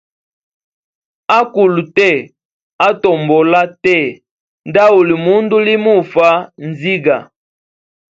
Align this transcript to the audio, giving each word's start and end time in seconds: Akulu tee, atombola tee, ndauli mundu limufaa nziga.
Akulu 1.39 1.81
tee, 1.95 2.17
atombola 2.87 3.61
tee, 3.83 4.05
ndauli 4.69 5.15
mundu 5.23 5.55
limufaa 5.65 6.37
nziga. 6.67 7.17